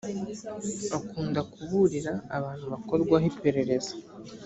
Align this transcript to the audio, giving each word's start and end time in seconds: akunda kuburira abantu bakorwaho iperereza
akunda 0.97 1.39
kuburira 1.51 2.13
abantu 2.37 2.65
bakorwaho 2.73 3.25
iperereza 3.33 3.93